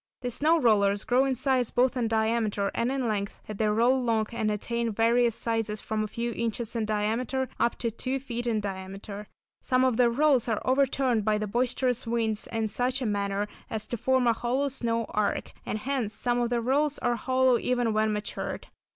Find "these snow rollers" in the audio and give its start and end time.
0.23-1.03